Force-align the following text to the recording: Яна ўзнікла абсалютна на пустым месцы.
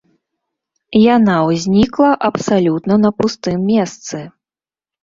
Яна 1.15 1.35
ўзнікла 1.49 2.09
абсалютна 2.31 2.93
на 3.05 3.09
пустым 3.21 3.57
месцы. 3.71 4.29